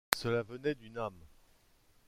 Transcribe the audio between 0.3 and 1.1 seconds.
venait d’une